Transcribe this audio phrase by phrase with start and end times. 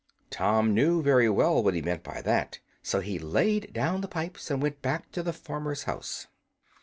[0.31, 4.49] Tom knew very well what he meant by that, so he laid down the pipes,
[4.49, 6.25] and went back to the farmer's house.